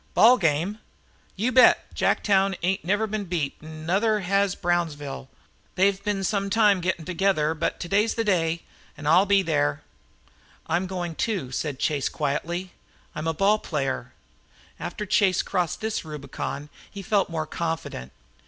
[0.15, 0.79] "Ball game!"
[1.35, 1.93] "You bet.
[1.93, 5.29] Jacktown ain't ever been beat, an' nuther has Brownsville.
[5.75, 8.63] They've been some time gittin' together, but today's the day.
[8.97, 9.83] An' I'll be there."
[10.65, 12.71] "I'm going, too," said Chase, quietly.
[13.13, 14.11] "I'm a ball player."
[14.79, 18.11] After Chase had crossed this Rubicon he felt more confident.